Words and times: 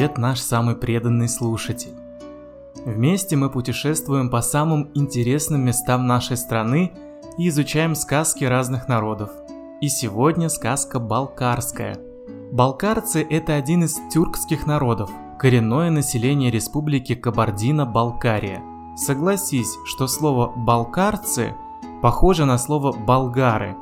привет, 0.00 0.16
наш 0.16 0.40
самый 0.40 0.76
преданный 0.76 1.28
слушатель! 1.28 1.92
Вместе 2.86 3.36
мы 3.36 3.50
путешествуем 3.50 4.30
по 4.30 4.40
самым 4.40 4.90
интересным 4.94 5.60
местам 5.60 6.06
нашей 6.06 6.38
страны 6.38 6.92
и 7.36 7.48
изучаем 7.48 7.94
сказки 7.94 8.44
разных 8.44 8.88
народов. 8.88 9.28
И 9.82 9.90
сегодня 9.90 10.48
сказка 10.48 10.98
балкарская. 11.00 11.98
Балкарцы– 12.50 13.26
это 13.30 13.56
один 13.56 13.84
из 13.84 13.98
тюркских 14.10 14.66
народов, 14.66 15.10
коренное 15.38 15.90
население 15.90 16.50
республики 16.50 17.14
Кабардино-Балкария. 17.14 18.62
Согласись, 18.96 19.76
что 19.84 20.06
слово 20.06 20.50
«балкарцы» 20.56 21.54
похоже 22.00 22.46
на 22.46 22.56
слово 22.56 22.92
«болгары». 22.92 23.76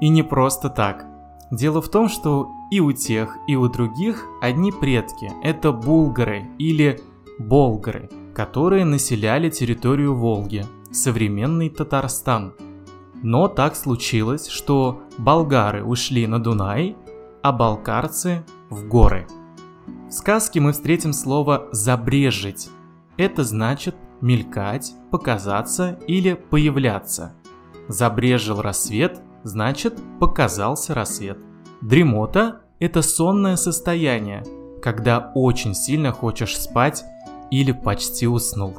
И 0.00 0.08
не 0.08 0.24
просто 0.24 0.70
так. 0.70 1.06
Дело 1.52 1.80
в 1.80 1.88
том, 1.88 2.08
что 2.08 2.50
и 2.72 2.80
у 2.80 2.90
тех, 2.92 3.36
и 3.46 3.54
у 3.54 3.68
других 3.68 4.26
одни 4.40 4.72
предки– 4.72 5.30
это 5.44 5.72
булгары 5.72 6.46
или 6.58 7.00
болгары– 7.38 8.08
которые 8.34 8.84
населяли 8.84 9.50
территорию 9.50 10.14
Волги, 10.14 10.64
современный 10.90 11.68
Татарстан. 11.68 12.54
Но 13.22 13.48
так 13.48 13.76
случилось, 13.76 14.48
что 14.48 15.02
болгары 15.18 15.84
ушли 15.84 16.26
на 16.26 16.42
Дунай, 16.42 16.96
а 17.42 17.52
балкарцы– 17.52 18.44
в 18.70 18.88
горы. 18.88 19.26
В 20.08 20.12
сказке 20.12 20.60
мы 20.60 20.72
встретим 20.72 21.12
слово 21.12 21.68
«забрежить». 21.72 22.70
Это 23.18 23.44
значит 23.44 23.94
мелькать, 24.20 24.94
показаться 25.10 25.98
или 26.06 26.34
появляться. 26.34 27.34
Забрежил 27.88 28.62
рассвет, 28.62 29.20
значит 29.42 30.00
показался 30.18 30.94
рассвет. 30.94 31.38
Дремота– 31.82 32.61
это 32.82 33.00
сонное 33.00 33.54
состояние, 33.54 34.44
когда 34.82 35.30
очень 35.36 35.72
сильно 35.72 36.10
хочешь 36.10 36.58
спать 36.58 37.04
или 37.52 37.70
почти 37.70 38.26
уснул. 38.26 38.76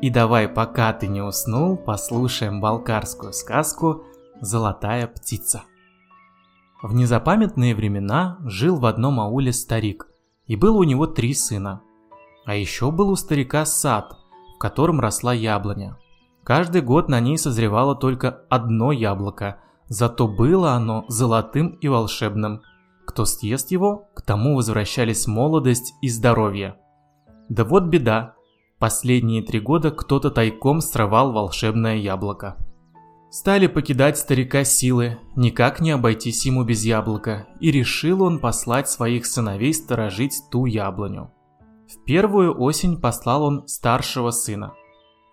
И 0.00 0.08
давай, 0.08 0.48
пока 0.48 0.94
ты 0.94 1.06
не 1.06 1.20
уснул, 1.20 1.76
послушаем 1.76 2.62
балкарскую 2.62 3.34
сказку 3.34 4.04
«Золотая 4.40 5.06
птица». 5.06 5.64
В 6.82 6.94
незапамятные 6.94 7.74
времена 7.74 8.38
жил 8.46 8.78
в 8.78 8.86
одном 8.86 9.20
ауле 9.20 9.52
старик, 9.52 10.08
и 10.46 10.56
было 10.56 10.78
у 10.78 10.84
него 10.84 11.06
три 11.06 11.34
сына. 11.34 11.82
А 12.46 12.54
еще 12.54 12.90
был 12.90 13.10
у 13.10 13.16
старика 13.16 13.66
сад, 13.66 14.16
в 14.54 14.58
котором 14.58 14.98
росла 14.98 15.34
яблоня. 15.34 15.98
Каждый 16.42 16.80
год 16.80 17.10
на 17.10 17.20
ней 17.20 17.36
созревало 17.36 17.94
только 17.94 18.46
одно 18.48 18.92
яблоко, 18.92 19.60
зато 19.88 20.26
было 20.26 20.72
оно 20.72 21.04
золотым 21.08 21.76
и 21.82 21.88
волшебным. 21.88 22.62
Кто 23.10 23.24
съест 23.24 23.72
его, 23.72 24.08
к 24.14 24.22
тому 24.22 24.54
возвращались 24.54 25.26
молодость 25.26 25.94
и 26.00 26.08
здоровье. 26.08 26.76
Да 27.48 27.64
вот 27.64 27.86
беда. 27.86 28.36
Последние 28.78 29.42
три 29.42 29.58
года 29.58 29.90
кто-то 29.90 30.30
тайком 30.30 30.80
срывал 30.80 31.32
волшебное 31.32 31.96
яблоко. 31.96 32.56
Стали 33.28 33.66
покидать 33.66 34.16
старика 34.16 34.62
силы, 34.62 35.18
никак 35.34 35.80
не 35.80 35.90
обойтись 35.90 36.46
ему 36.46 36.62
без 36.62 36.84
яблока, 36.84 37.48
и 37.58 37.72
решил 37.72 38.22
он 38.22 38.38
послать 38.38 38.88
своих 38.88 39.26
сыновей 39.26 39.74
сторожить 39.74 40.44
ту 40.52 40.66
яблоню. 40.66 41.32
В 41.88 42.04
первую 42.04 42.60
осень 42.60 42.96
послал 42.96 43.42
он 43.42 43.66
старшего 43.66 44.30
сына. 44.30 44.72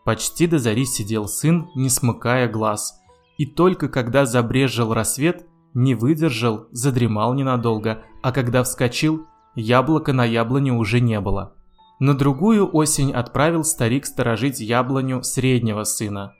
Почти 0.03 0.47
до 0.47 0.57
зари 0.57 0.85
сидел 0.87 1.27
сын, 1.27 1.69
не 1.75 1.89
смыкая 1.89 2.49
глаз, 2.49 2.99
и 3.37 3.45
только 3.45 3.87
когда 3.87 4.25
забрежил 4.25 4.95
рассвет, 4.95 5.45
не 5.77 5.93
выдержал, 5.93 6.65
задремал 6.71 7.35
ненадолго, 7.35 8.03
а 8.23 8.31
когда 8.31 8.63
вскочил, 8.63 9.27
яблока 9.53 10.11
на 10.11 10.25
яблоне 10.25 10.73
уже 10.73 10.99
не 10.99 11.21
было. 11.21 11.53
На 11.99 12.17
другую 12.17 12.67
осень 12.75 13.11
отправил 13.11 13.63
старик 13.63 14.07
сторожить 14.07 14.59
яблоню 14.59 15.21
среднего 15.21 15.83
сына. 15.83 16.33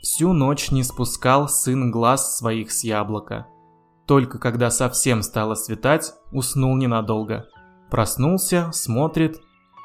Всю 0.00 0.32
ночь 0.32 0.70
не 0.70 0.84
спускал 0.84 1.48
сын 1.48 1.90
глаз 1.90 2.38
своих 2.38 2.70
с 2.70 2.84
яблока. 2.84 3.48
Только 4.06 4.38
когда 4.38 4.70
совсем 4.70 5.22
стало 5.22 5.56
светать, 5.56 6.12
уснул 6.30 6.76
ненадолго. 6.76 7.46
Проснулся, 7.90 8.70
смотрит, 8.72 9.40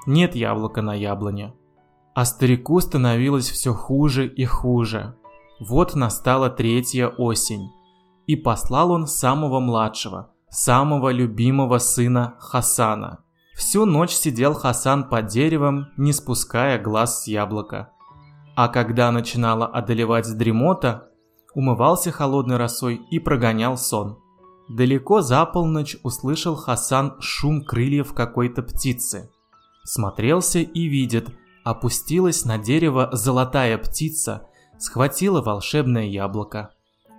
нет 0.06 0.36
яблока 0.36 0.84
на 0.84 0.94
яблоне. 0.94 1.56
А 2.14 2.26
старику 2.26 2.80
становилось 2.80 3.50
все 3.50 3.74
хуже 3.74 4.28
и 4.28 4.46
хуже. 4.46 5.16
Вот 5.60 5.96
настала 5.96 6.52
третья 6.52 7.08
осень. 7.08 7.72
И 8.30 8.36
послал 8.36 8.92
он 8.92 9.08
самого 9.08 9.60
младшего, 9.60 10.32
самого 10.50 11.12
любимого 11.12 11.80
сына 11.80 12.36
Хасана– 12.40 13.20
Всю 13.60 13.84
ночь 13.84 14.14
сидел 14.14 14.54
Хасан 14.54 15.10
под 15.10 15.28
деревом, 15.28 15.88
не 15.98 16.14
спуская 16.14 16.82
глаз 16.82 17.24
с 17.24 17.28
яблока. 17.28 17.90
А 18.56 18.70
когда 18.70 19.12
начинала 19.12 19.68
одолевать 19.68 20.34
дремота, 20.38 21.10
умывался 21.54 22.10
холодной 22.10 22.56
росой 22.56 23.02
и 23.12 23.20
прогонял 23.20 23.78
сон. 23.78 24.18
Далеко 24.70 25.20
за 25.20 25.46
полночь 25.46 25.98
услышал 26.04 26.56
Хасан 26.56 27.18
шум 27.20 27.66
крыльев 27.66 28.14
какой-то 28.14 28.64
птицы. 28.64 29.30
Смотрелся 29.84 30.60
и 30.60 30.88
видит, 30.88 31.28
опустилась 31.66 32.46
на 32.46 32.58
дерево 32.58 33.10
золотая 33.12 33.78
птица, 33.78 34.48
схватила 34.78 35.42
волшебное 35.42 36.06
яблоко. 36.06 36.70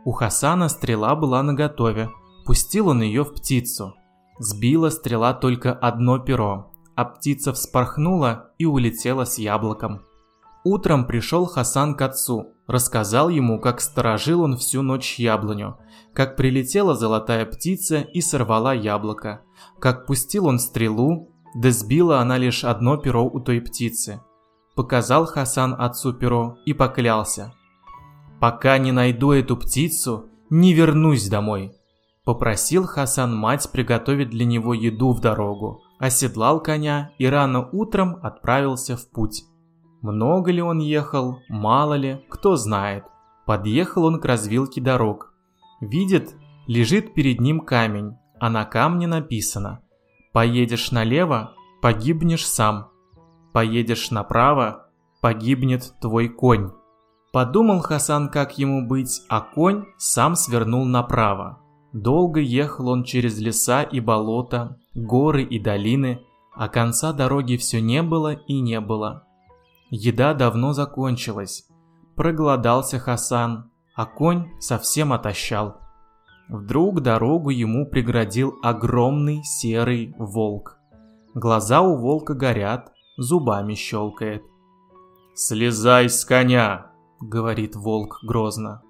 У 0.05 0.13
Хасана 0.13 0.69
стрела 0.69 1.15
была 1.15 1.43
наготове, 1.43 2.11
пустил 2.47 2.89
он 2.89 3.03
ее 3.03 3.23
в 3.25 3.35
птицу. 3.35 3.95
Сбила 4.39 4.89
стрела 4.89 5.35
только 5.35 5.73
одно 5.73 6.19
перо, 6.19 6.73
а 6.95 7.05
птица 7.05 7.53
вспорхнула 7.53 8.53
и 8.59 8.65
улетела 8.65 9.25
с 9.25 9.39
яблоком. 9.39 10.01
Утром 10.65 11.07
пришел 11.07 11.47
Хасан 11.47 11.95
к 11.95 12.03
отцу, 12.03 12.53
рассказал 12.67 13.29
ему, 13.29 13.61
как 13.61 13.81
сторожил 13.81 14.43
он 14.43 14.57
всю 14.57 14.83
ночь 14.83 15.19
яблоню, 15.19 15.79
как 16.15 16.37
прилетела 16.37 16.95
золотая 16.95 17.45
птица 17.45 18.01
и 18.01 18.21
сорвала 18.23 18.73
яблоко, 18.73 19.43
как 19.79 20.07
пустил 20.07 20.47
он 20.47 20.59
стрелу, 20.59 21.31
да 21.55 21.71
сбила 21.71 22.21
она 22.21 22.39
лишь 22.39 22.65
одно 22.65 22.97
перо 22.97 23.25
у 23.25 23.41
той 23.41 23.61
птицы. 23.61 24.21
Показал 24.77 25.27
Хасан 25.27 25.75
отцу 25.79 26.15
перо 26.15 26.57
и 26.65 26.73
поклялся. 26.73 27.53
«Пока 28.41 28.79
не 28.79 28.91
найду 28.91 29.33
эту 29.33 29.57
птицу, 29.57 30.31
не 30.49 30.73
вернусь 30.73 31.29
домой». 31.29 31.73
Попросил 32.25 32.87
Хасан 32.87 33.35
мать 33.35 33.71
приготовить 33.73 34.31
для 34.31 34.45
него 34.45 34.75
еду 34.75 35.13
в 35.13 35.21
дорогу, 35.21 35.83
оседлал 35.99 36.63
коня 36.63 37.13
и 37.19 37.27
рано 37.27 37.69
утром 37.73 38.19
отправился 38.23 38.97
в 38.97 39.11
путь. 39.11 39.45
Много 40.03 40.53
ли 40.53 40.63
он 40.63 40.79
ехал, 40.79 41.39
мало 41.49 41.95
ли, 41.95 42.25
кто 42.29 42.57
знает. 42.57 43.05
Подъехал 43.47 44.05
он 44.05 44.21
к 44.21 44.25
развилке 44.25 44.81
дорог. 44.81 45.35
Видит, 45.81 46.35
лежит 46.67 47.15
перед 47.15 47.41
ним 47.41 47.61
камень, 47.61 48.17
а 48.39 48.49
на 48.49 48.65
камне 48.65 49.07
написано 49.07 49.81
«Поедешь 50.33 50.93
налево– 50.93 51.55
погибнешь 51.83 52.47
сам, 52.47 52.91
поедешь 53.53 54.11
направо– 54.11 54.87
погибнет 55.21 55.95
твой 56.01 56.29
конь». 56.29 56.71
Подумал 57.33 57.81
Хасан, 57.81 58.29
как 58.29 58.59
ему 58.59 58.87
быть, 58.87 59.23
а 59.29 59.41
конь 59.41 59.85
сам 59.99 60.35
свернул 60.35 60.85
направо. 60.85 61.61
Долго 61.93 62.41
ехал 62.41 62.89
он 62.89 63.05
через 63.05 63.39
леса 63.39 63.83
и 63.83 64.01
болота, 64.01 64.79
горы 64.95 65.43
и 65.43 65.59
долины, 65.59 66.21
а 66.55 66.69
конца 66.69 67.13
дороги 67.13 67.57
все 67.57 67.81
не 67.81 68.03
было 68.03 68.33
и 68.33 68.61
не 68.61 68.81
было. 68.81 69.25
Еда 69.91 70.35
давно 70.35 70.73
закончилась. 70.73 71.67
Проголодался 72.17 72.99
Хасан, 72.99 73.71
а 73.95 74.07
конь 74.07 74.49
совсем 74.61 75.13
отощал. 75.13 75.79
Вдруг 76.49 77.01
дорогу 77.01 77.51
ему 77.51 77.87
преградил 77.87 78.55
огромный 78.63 79.43
серый 79.45 80.15
волк. 80.19 80.79
Глаза 81.35 81.81
у 81.81 81.97
волка 81.97 82.35
горят, 82.35 82.93
зубами 83.17 83.75
щелкает. 83.75 84.43
«Слезай 85.35 86.09
с 86.09 86.25
коня!»— 86.25 86.90
говорит 87.21 87.77
волк 87.77 88.21
грозно. 88.23 88.83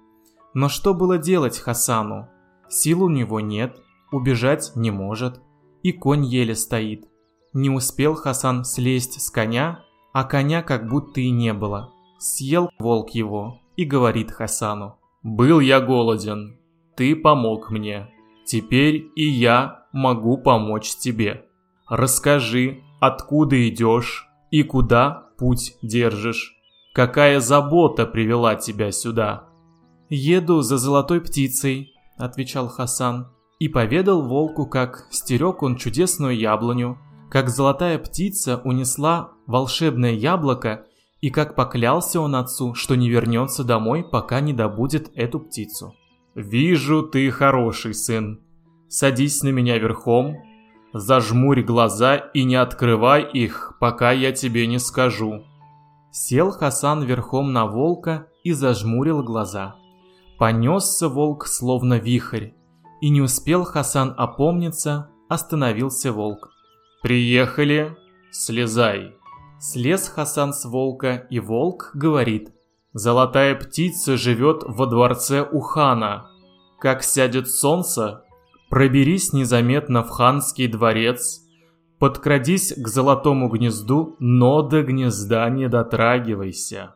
Но 0.53 0.69
что 0.69 0.93
было 0.93 1.17
делать 1.17 1.57
Хасану? 1.57 2.29
Сил 2.69 3.03
у 3.03 3.09
него 3.09 3.39
нет, 3.39 3.77
убежать 4.11 4.71
не 4.75 4.91
может, 4.91 5.41
и 5.83 5.91
конь 5.91 6.25
еле 6.25 6.55
стоит. 6.55 7.07
Не 7.53 7.69
успел 7.69 8.15
Хасан 8.15 8.63
слезть 8.63 9.21
с 9.21 9.29
коня, 9.29 9.83
а 10.13 10.23
коня 10.23 10.61
как 10.63 10.87
будто 10.87 11.19
и 11.21 11.29
не 11.29 11.53
было. 11.53 11.91
Съел 12.17 12.69
волк 12.79 13.11
его 13.11 13.59
и 13.75 13.85
говорит 13.85 14.31
Хасану. 14.31 14.97
«Был 15.23 15.59
я 15.59 15.79
голоден, 15.79 16.59
ты 16.95 17.15
помог 17.15 17.69
мне. 17.71 18.09
Теперь 18.45 19.11
и 19.15 19.27
я 19.27 19.85
могу 19.91 20.37
помочь 20.37 20.95
тебе. 20.95 21.45
Расскажи, 21.87 22.81
откуда 22.99 23.67
идешь 23.67 24.27
и 24.49 24.63
куда 24.63 25.29
путь 25.37 25.75
держишь. 25.81 26.55
Какая 26.93 27.39
забота 27.39 28.05
привела 28.05 28.55
тебя 28.55 28.91
сюда?» 28.91 29.49
«Еду 30.09 30.61
за 30.61 30.77
золотой 30.77 31.21
птицей», 31.21 31.91
отвечал 32.23 32.67
Хасан, 32.67 33.27
и 33.59 33.67
поведал 33.67 34.23
волку, 34.23 34.65
как 34.65 35.07
стерег 35.11 35.61
он 35.63 35.75
чудесную 35.75 36.37
яблоню, 36.37 36.97
как 37.29 37.49
золотая 37.49 37.99
птица 37.99 38.61
унесла 38.63 39.31
волшебное 39.45 40.13
яблоко, 40.13 40.85
и 41.19 41.29
как 41.29 41.55
поклялся 41.55 42.19
он 42.19 42.35
отцу, 42.35 42.73
что 42.73 42.95
не 42.95 43.09
вернется 43.09 43.63
домой, 43.63 44.03
пока 44.03 44.39
не 44.41 44.53
добудет 44.53 45.11
эту 45.15 45.39
птицу. 45.39 45.93
«Вижу, 46.33 47.03
ты 47.03 47.29
хороший 47.29 47.93
сын. 47.93 48.41
Садись 48.87 49.43
на 49.43 49.49
меня 49.49 49.77
верхом, 49.77 50.37
зажмурь 50.93 51.61
глаза 51.61 52.15
и 52.15 52.43
не 52.43 52.55
открывай 52.55 53.23
их, 53.23 53.77
пока 53.79 54.11
я 54.11 54.31
тебе 54.31 54.65
не 54.65 54.79
скажу». 54.79 55.43
Сел 56.11 56.51
Хасан 56.51 57.03
верхом 57.03 57.53
на 57.53 57.65
волка 57.65 58.27
и 58.43 58.51
зажмурил 58.51 59.23
глаза. 59.23 59.75
Понесся 60.37 61.07
волк 61.07 61.47
словно 61.47 61.99
вихрь, 61.99 62.49
и 62.99 63.09
не 63.09 63.21
успел 63.21 63.63
Хасан 63.63 64.13
опомниться, 64.17 65.09
остановился 65.29 66.11
волк. 66.11 66.49
«Приехали, 67.01 67.95
слезай!» 68.31 69.15
Слез 69.59 70.09
Хасан 70.09 70.53
с 70.53 70.65
волка, 70.65 71.27
и 71.29 71.39
волк 71.39 71.91
говорит. 71.93 72.51
«Золотая 72.93 73.55
птица 73.55 74.17
живет 74.17 74.63
во 74.65 74.87
дворце 74.87 75.47
у 75.49 75.61
хана. 75.61 76.25
Как 76.79 77.03
сядет 77.03 77.47
солнце, 77.47 78.25
проберись 78.69 79.31
незаметно 79.33 80.03
в 80.03 80.09
ханский 80.09 80.67
дворец, 80.67 81.40
подкрадись 82.01 82.73
к 82.75 82.87
золотому 82.87 83.47
гнезду, 83.47 84.15
но 84.17 84.63
до 84.63 84.81
гнезда 84.81 85.47
не 85.51 85.69
дотрагивайся». 85.69 86.95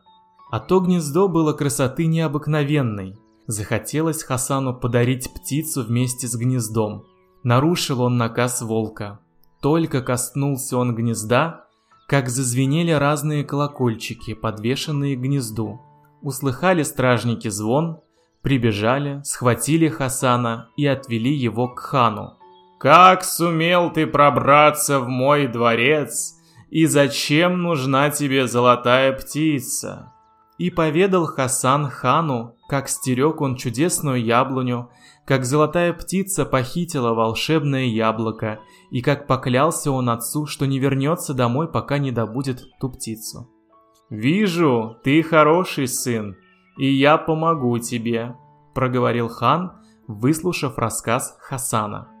А 0.50 0.58
то 0.58 0.80
гнездо 0.80 1.28
было 1.28 1.52
красоты 1.52 2.06
необыкновенной. 2.06 3.16
Захотелось 3.46 4.24
Хасану 4.24 4.74
подарить 4.74 5.32
птицу 5.32 5.84
вместе 5.84 6.26
с 6.26 6.34
гнездом. 6.34 7.04
Нарушил 7.44 8.02
он 8.02 8.16
наказ 8.16 8.62
волка. 8.62 9.20
Только 9.60 10.02
коснулся 10.02 10.76
он 10.76 10.94
гнезда, 10.94 11.66
как 12.08 12.28
зазвенели 12.28 12.90
разные 12.90 13.44
колокольчики, 13.44 14.34
подвешенные 14.34 15.16
к 15.16 15.20
гнезду. 15.20 15.80
Услыхали 16.20 16.82
стражники 16.82 17.48
звон, 17.48 18.00
прибежали, 18.42 19.20
схватили 19.24 19.88
Хасана 19.88 20.68
и 20.76 20.84
отвели 20.84 21.32
его 21.32 21.68
к 21.68 21.78
хану. 21.78 22.38
«Как 22.78 23.24
сумел 23.24 23.90
ты 23.90 24.06
пробраться 24.06 25.00
в 25.00 25.08
мой 25.08 25.46
дворец, 25.46 26.34
и 26.68 26.86
зачем 26.86 27.62
нужна 27.62 28.10
тебе 28.10 28.46
золотая 28.46 29.12
птица?» 29.12 30.12
И 30.58 30.70
поведал 30.70 31.26
Хасан 31.26 31.88
хану, 31.88 32.56
как 32.68 32.88
стерег 32.88 33.40
он 33.40 33.56
чудесную 33.56 34.22
яблоню, 34.22 34.90
как 35.26 35.44
золотая 35.44 35.92
птица 35.92 36.44
похитила 36.44 37.12
волшебное 37.14 37.84
яблоко, 37.84 38.60
и 38.90 39.02
как 39.02 39.26
поклялся 39.26 39.90
он 39.90 40.08
отцу, 40.08 40.46
что 40.46 40.66
не 40.66 40.78
вернется 40.78 41.34
домой, 41.34 41.68
пока 41.68 41.98
не 41.98 42.10
добудет 42.10 42.62
ту 42.80 42.90
птицу. 42.90 43.50
«Вижу, 44.08 44.96
ты 45.02 45.22
хороший 45.22 45.88
сын, 45.88 46.36
и 46.78 46.86
я 46.86 47.18
помогу 47.18 47.78
тебе»,– 47.78 48.36
проговорил 48.74 49.28
хан, 49.28 49.72
выслушав 50.06 50.78
рассказ 50.78 51.36
Хасана. 51.40 52.15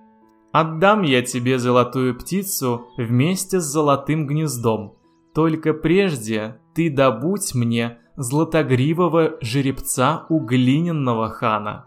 «Отдам 0.58 1.02
я 1.02 1.20
тебе 1.20 1.58
золотую 1.58 2.18
птицу 2.18 2.86
вместе 2.96 3.60
с 3.60 3.64
золотым 3.64 4.26
гнездом, 4.26 4.94
только 5.34 5.74
прежде 5.74 6.56
ты 6.74 6.88
добудь 6.88 7.54
мне 7.54 7.98
златогривого 8.16 9.36
жеребца 9.42 10.24
у 10.30 10.38
глиняного 10.38 11.28
хана». 11.28 11.84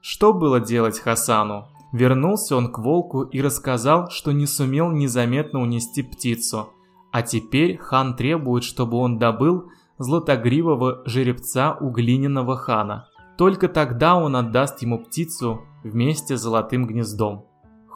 Что 0.00 0.32
было 0.32 0.60
делать 0.60 1.00
Хасану? 1.00 1.66
Вернулся 1.92 2.54
он 2.54 2.70
к 2.70 2.78
волку 2.78 3.22
и 3.22 3.42
рассказал, 3.42 4.08
что 4.10 4.30
не 4.30 4.46
сумел 4.46 4.92
незаметно 4.92 5.60
унести 5.60 6.04
птицу. 6.04 6.68
А 7.10 7.22
теперь 7.22 7.78
хан 7.78 8.14
требует, 8.14 8.62
чтобы 8.62 8.96
он 8.98 9.18
добыл 9.18 9.72
златогривого 9.98 11.02
жеребца 11.04 11.76
у 11.80 11.90
глиняного 11.90 12.56
хана. 12.56 13.08
Только 13.36 13.66
тогда 13.66 14.14
он 14.14 14.36
отдаст 14.36 14.82
ему 14.82 15.00
птицу 15.00 15.62
вместе 15.82 16.36
с 16.36 16.42
золотым 16.42 16.86
гнездом. 16.86 17.46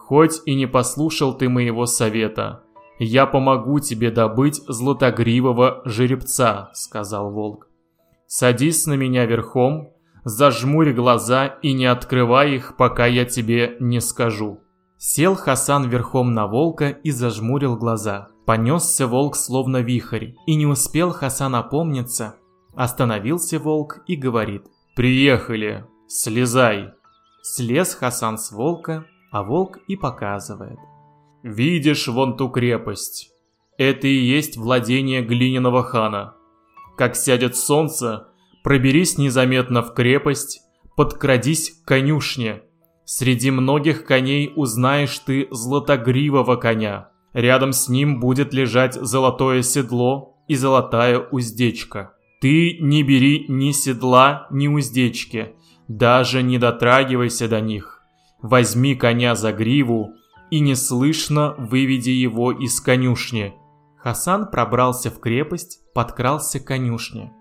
«Хоть 0.09 0.41
и 0.47 0.55
не 0.55 0.65
послушал 0.65 1.37
ты 1.37 1.51
моего 1.51 1.85
совета, 1.85 2.63
я 2.99 3.27
помогу 3.27 3.79
тебе 3.79 4.11
добыть 4.11 4.63
златогривого 4.67 5.83
жеребца»,— 5.85 6.71
сказал 6.73 7.31
волк. 7.31 7.69
«Садись 8.27 8.87
на 8.87 8.95
меня 8.95 9.27
верхом, 9.27 9.93
Зажмурь 10.25 10.95
глаза 10.95 11.59
и 11.63 11.75
не 11.75 11.85
открывай 11.85 12.55
их, 12.55 12.79
пока 12.79 13.05
я 13.05 13.27
тебе 13.27 13.77
не 13.81 14.01
скажу». 14.01 14.61
Сел 14.97 15.35
Хасан 15.35 15.91
верхом 15.91 16.33
на 16.33 16.47
волка 16.47 16.89
и 16.89 17.11
зажмурил 17.11 17.77
глаза. 17.77 18.29
Понесся 18.47 19.07
волк 19.07 19.37
словно 19.37 19.83
вихрь, 19.83 20.33
и 20.47 20.55
не 20.55 20.67
успел 20.67 21.11
Хасан 21.11 21.55
опомниться. 21.55 22.37
Остановился 22.75 23.59
волк 23.59 24.01
и 24.07 24.17
говорит 24.17 24.65
«Приехали, 24.97 25.85
слезай». 26.07 26.93
Слез 27.43 27.95
Хасан 27.95 28.39
с 28.39 28.51
волка, 28.53 29.05
а 29.31 29.43
волк 29.43 29.79
и 29.89 29.97
показывает. 29.97 30.79
«Видишь 31.43 32.09
вон 32.09 32.37
ту 32.37 32.49
крепость? 32.49 33.31
Это 33.77 34.09
и 34.09 34.17
есть 34.17 34.57
владение 34.57 35.23
глиняного 35.23 35.83
хана. 35.83 36.35
Как 36.97 37.15
сядет 37.15 37.57
солнце, 37.57 38.29
Проберись 38.69 39.17
незаметно 39.19 39.83
в 39.83 39.95
крепость, 39.95 40.61
подкрадись 40.97 41.71
к 41.71 41.89
конюшне. 41.89 42.63
Среди 43.07 43.51
многих 43.51 44.05
коней 44.05 44.53
узнаешь 44.55 45.19
ты 45.21 45.49
златогривого 45.51 46.57
коня. 46.57 47.09
Рядом 47.33 47.73
с 47.73 47.89
ним 47.89 48.21
будет 48.21 48.53
лежать 48.53 48.93
золотое 48.93 49.63
седло 49.63 50.37
и 50.49 50.55
золотая 50.55 51.19
уздечка. 51.19 52.13
Ты 52.41 52.79
не 52.81 53.03
бери 53.03 53.47
ни 53.49 53.73
седла, 53.73 54.47
ни 54.51 54.69
уздечки, 54.69 55.55
даже 55.89 56.43
не 56.43 56.59
дотрагивайся 56.59 57.49
до 57.49 57.61
них. 57.63 57.98
Возьми 58.43 58.95
коня 58.95 59.35
за 59.35 59.53
гриву 59.53 60.15
и 60.51 60.61
неслышно 60.61 61.55
выведи 61.59 62.11
его 62.11 62.53
из 62.53 62.81
конюшни. 62.81 63.55
Хасан 63.97 64.51
пробрался 64.51 65.11
в 65.11 65.19
крепость, 65.19 65.81
подкрался 65.93 66.61
к 66.61 66.65
конюшне. 66.65 67.33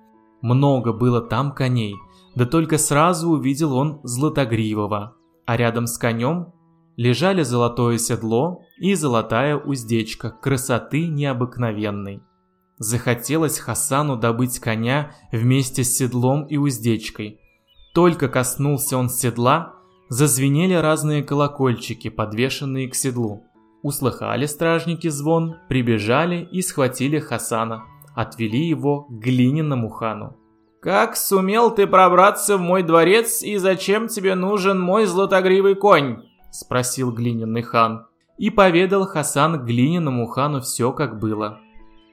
Много 0.41 0.93
было 0.93 1.21
там 1.21 1.53
коней, 1.53 1.95
да 2.35 2.45
только 2.45 2.77
сразу 2.77 3.29
увидел 3.29 3.73
он 3.73 3.99
Златогривого, 4.03 5.15
а 5.45 5.57
рядом 5.57 5.87
с 5.87 5.97
конем 5.97 6.53
лежали 6.95 7.43
золотое 7.43 7.97
седло 7.99 8.61
и 8.79 8.95
золотая 8.95 9.55
уздечка 9.55 10.31
красоты 10.31 11.07
необыкновенной. 11.07 12.21
Захотелось 12.79 13.59
Хасану 13.59 14.17
добыть 14.17 14.59
коня 14.59 15.11
вместе 15.31 15.83
с 15.83 15.95
седлом 15.95 16.45
и 16.45 16.57
уздечкой. 16.57 17.39
Только 17.93 18.29
коснулся 18.29 18.97
он 18.97 19.09
седла, 19.09 19.76
зазвенели 20.09 20.73
разные 20.73 21.23
колокольчики, 21.23 22.09
подвешенные 22.09 22.89
к 22.89 22.95
седлу. 22.95 23.43
Услыхали 23.83 24.45
стражники 24.45 25.07
звон, 25.07 25.55
прибежали 25.69 26.47
и 26.51 26.61
схватили 26.61 27.19
Хасана– 27.19 27.83
отвели 28.17 28.67
его 28.67 29.03
к 29.03 29.11
глиняному 29.11 29.89
хану. 29.89 30.35
«Как 30.81 31.15
сумел 31.15 31.69
ты 31.69 31.85
пробраться 31.85 32.57
в 32.57 32.61
мой 32.61 32.81
дворец 32.81 33.43
и 33.43 33.57
зачем 33.57 34.07
тебе 34.07 34.33
нужен 34.33 34.79
мой 34.81 35.05
златогривый 35.05 35.75
конь?»– 35.75 36.23
спросил 36.51 37.11
глиняный 37.11 37.61
хан. 37.61 38.07
И 38.39 38.49
поведал 38.49 39.05
Хасан 39.05 39.65
глиняному 39.65 40.25
хану 40.25 40.61
все, 40.61 40.91
как 40.91 41.19
было. 41.19 41.59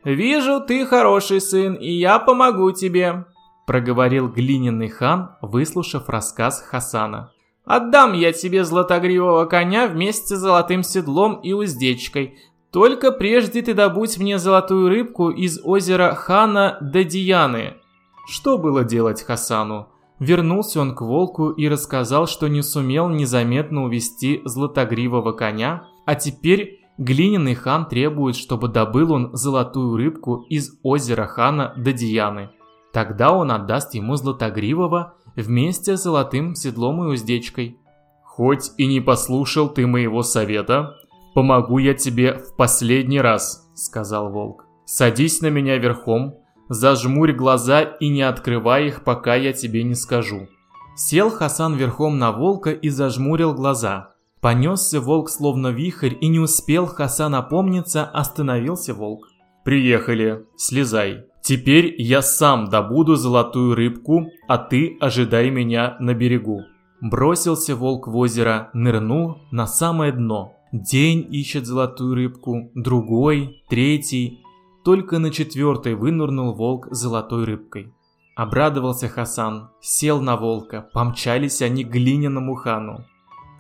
«Вижу, 0.05 0.61
ты 0.61 0.85
хороший 0.85 1.41
сын, 1.41 1.75
и 1.75 1.91
я 1.91 2.19
помогу 2.19 2.71
тебе»,– 2.73 3.25
проговорил 3.67 4.29
глиняный 4.29 4.89
хан, 4.89 5.37
выслушав 5.41 6.11
рассказ 6.11 6.61
Хасана. 6.61 7.31
«Отдам 7.65 8.13
я 8.13 8.33
тебе 8.33 8.65
златогривого 8.65 9.47
коня 9.47 9.87
вместе 9.87 10.37
с 10.37 10.39
золотым 10.39 10.83
седлом 10.83 11.41
и 11.43 11.53
уздечкой, 11.53 12.39
только 12.75 13.13
прежде 13.13 13.63
ты 13.63 13.73
добудь 13.73 14.19
мне 14.19 14.37
золотую 14.39 14.89
рыбку 14.89 15.31
из 15.31 15.61
озера 15.63 16.13
Хана 16.15 16.77
Дадияны. 16.81 17.75
Что 18.27 18.59
было 18.59 18.83
делать 18.83 19.23
Хасану? 19.23 19.89
Вернулся 20.19 20.81
он 20.81 20.95
к 20.95 21.01
волку 21.01 21.51
и 21.51 21.69
рассказал, 21.69 22.27
что 22.27 22.49
не 22.49 22.63
сумел 22.63 23.09
незаметно 23.09 23.85
увести 23.85 24.43
златогривого 24.45 25.31
коня, 25.31 25.85
а 26.05 26.17
теперь 26.17 26.81
глиняный 26.99 27.55
хан 27.55 27.87
требует, 27.87 28.35
чтобы 28.35 28.67
добыл 28.67 29.13
он 29.13 29.31
золотую 29.37 29.97
рыбку 29.97 30.45
из 30.49 30.77
озера 30.83 31.27
Хана 31.27 31.75
Дадияны. 31.77 32.51
Тогда 32.93 33.33
он 33.33 33.53
отдаст 33.53 33.95
ему 33.95 34.17
златогривого 34.17 35.15
вместе 35.37 35.97
с 35.97 36.03
золотым 36.03 36.55
седлом 36.55 37.05
и 37.05 37.13
уздечкой. 37.13 37.79
«Хоть 38.23 38.73
и 38.79 38.87
не 38.87 39.01
послушал 39.01 39.69
ты 39.69 39.87
моего 39.87 40.23
совета, 40.23 40.97
«Помогу 41.35 41.79
я 41.79 41.95
тебе 41.95 42.35
в 42.35 42.55
последний 42.55 43.21
раз»,— 43.21 43.69
сказал 43.75 44.31
волк. 44.31 44.67
«Садись 44.85 45.41
на 45.41 45.49
меня 45.49 45.79
верхом, 45.79 46.37
зажмурь 46.69 47.33
глаза 47.33 47.83
и 47.83 48.09
не 48.09 48.23
открывай 48.23 48.87
их, 48.87 49.03
пока 49.03 49.35
я 49.35 49.53
тебе 49.53 49.83
не 49.83 49.97
скажу». 49.97 50.47
Сел 50.95 51.31
Хасан 51.31 51.75
верхом 51.75 52.21
на 52.21 52.31
волка 52.31 52.71
и 52.71 52.89
зажмурил 52.89 53.53
глаза. 53.53 54.15
Понесся 54.41 55.01
волк 55.01 55.29
словно 55.29 55.69
вихрь, 55.69 56.15
и 56.21 56.29
не 56.29 56.39
успел 56.39 56.87
Хасан 56.87 57.35
опомниться, 57.35 58.05
остановился 58.05 58.95
волк. 58.95 59.27
«Приехали, 59.65 60.45
слезай. 60.57 61.25
Теперь 61.45 61.95
я 61.99 62.23
сам 62.23 62.71
добуду 62.71 63.17
золотую 63.17 63.75
рыбку, 63.75 64.29
а 64.49 64.57
ты 64.57 64.97
ожидай 64.99 65.51
меня 65.51 65.97
на 66.01 66.15
берегу». 66.15 66.63
Бросился 67.03 67.77
волк 67.77 68.09
в 68.09 68.17
озеро, 68.17 68.71
нырнул 68.73 69.43
на 69.51 69.67
самое 69.67 70.11
дно. 70.11 70.55
День 70.73 71.29
ищет 71.31 71.67
золотую 71.67 72.15
рыбку, 72.15 72.71
другой, 72.75 73.63
третий. 73.69 74.41
Только 74.85 75.19
на 75.19 75.31
четвертой 75.31 75.97
вынырнул 75.97 76.55
волк 76.55 76.89
золотой 76.91 77.45
рыбкой. 77.45 77.93
Обрадовался 78.37 79.09
Хасан, 79.09 79.69
сел 79.83 80.23
на 80.23 80.37
волка, 80.39 80.89
помчались 80.95 81.61
они 81.61 81.85
к 81.85 81.91
глиняному 81.91 82.55
хану. 82.55 83.05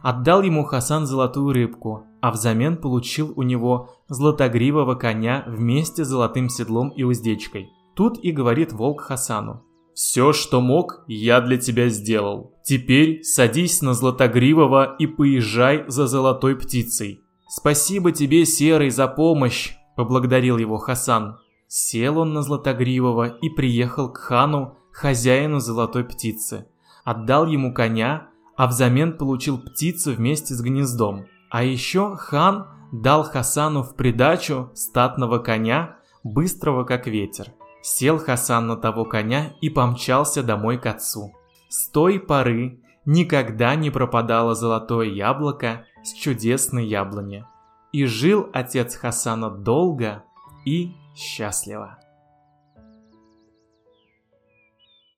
Отдал 0.02 0.42
ему 0.42 0.64
Хасан 0.64 1.06
золотую 1.06 1.52
рыбку, 1.52 2.04
а 2.20 2.30
взамен 2.30 2.78
получил 2.78 3.34
у 3.36 3.42
него 3.42 3.90
златогривого 4.08 4.94
коня 4.94 5.44
вместе 5.46 6.04
с 6.04 6.08
золотым 6.08 6.48
седлом 6.48 6.88
и 6.88 7.02
уздечкой. 7.02 7.68
Тут 7.94 8.18
и 8.22 8.32
говорит 8.32 8.72
волк 8.72 9.02
Хасану. 9.02 9.64
«Все, 9.94 10.32
что 10.32 10.60
мог, 10.60 11.04
я 11.06 11.40
для 11.40 11.56
тебя 11.56 11.88
сделал. 11.88 12.52
Теперь 12.64 13.22
садись 13.22 13.80
на 13.80 13.94
златогривого 13.94 14.96
и 14.98 15.06
поезжай 15.06 15.84
за 15.86 16.06
золотой 16.06 16.56
птицей». 16.56 17.20
«Спасибо 17.48 18.10
тебе, 18.10 18.44
Серый, 18.44 18.90
за 18.90 19.06
помощь!»– 19.06 19.76
поблагодарил 19.96 20.58
его 20.58 20.78
Хасан. 20.78 21.38
Сел 21.68 22.18
он 22.18 22.32
на 22.32 22.42
Златогривого 22.42 23.26
и 23.26 23.48
приехал 23.48 24.08
к 24.12 24.18
хану, 24.18 24.76
хозяину 24.92 25.60
золотой 25.60 26.04
птицы. 26.04 26.66
Отдал 27.04 27.46
ему 27.46 27.72
коня, 27.74 28.28
а 28.56 28.66
взамен 28.66 29.16
получил 29.16 29.58
птицу 29.58 30.12
вместе 30.12 30.54
с 30.54 30.60
гнездом. 30.60 31.26
А 31.50 31.64
еще 31.64 32.16
хан 32.16 32.66
дал 32.92 33.24
Хасану 33.24 33.82
в 33.82 33.94
придачу 33.96 34.70
статного 34.74 35.38
коня, 35.38 35.96
быстрого 36.22 36.84
как 36.84 37.06
ветер. 37.06 37.52
Сел 37.86 38.18
Хасан 38.18 38.66
на 38.66 38.76
того 38.76 39.04
коня 39.04 39.52
и 39.60 39.68
помчался 39.68 40.42
домой 40.42 40.78
к 40.78 40.86
отцу. 40.86 41.34
С 41.68 41.90
той 41.90 42.18
поры 42.18 42.80
никогда 43.04 43.74
не 43.74 43.90
пропадало 43.90 44.54
золотое 44.54 45.08
яблоко 45.08 45.84
с 46.02 46.14
чудесной 46.14 46.86
яблони. 46.86 47.44
И 47.92 48.06
жил 48.06 48.48
отец 48.54 48.96
Хасана 48.96 49.50
долго 49.50 50.24
и 50.64 50.94
счастливо. 51.14 51.98